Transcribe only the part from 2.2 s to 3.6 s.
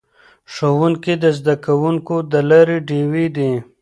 د لارې ډیوې دي.